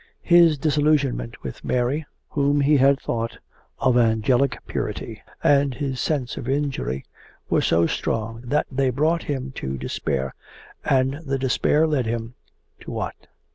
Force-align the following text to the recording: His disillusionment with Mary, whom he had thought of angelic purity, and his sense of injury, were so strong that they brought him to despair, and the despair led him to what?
His 0.23 0.57
disillusionment 0.57 1.43
with 1.43 1.63
Mary, 1.63 2.07
whom 2.29 2.61
he 2.61 2.77
had 2.77 2.99
thought 2.99 3.37
of 3.77 3.99
angelic 3.99 4.57
purity, 4.65 5.21
and 5.43 5.75
his 5.75 6.01
sense 6.01 6.37
of 6.37 6.49
injury, 6.49 7.05
were 7.51 7.61
so 7.61 7.85
strong 7.85 8.41
that 8.45 8.65
they 8.71 8.89
brought 8.89 9.21
him 9.21 9.51
to 9.57 9.77
despair, 9.77 10.33
and 10.83 11.19
the 11.27 11.37
despair 11.37 11.85
led 11.85 12.07
him 12.07 12.33
to 12.79 12.89
what? 12.89 13.27